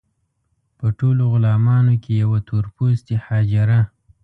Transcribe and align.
په 0.77 0.87
ټولو 0.99 1.23
غلامانو 1.33 1.93
کې 2.03 2.11
یوه 2.23 2.39
تور 2.47 2.65
پوستې 2.75 3.15
حاجره. 3.25 3.79